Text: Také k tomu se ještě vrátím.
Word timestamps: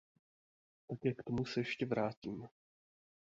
Také 0.87 1.13
k 1.13 1.23
tomu 1.23 1.45
se 1.45 1.59
ještě 1.59 1.85
vrátím. 1.85 2.47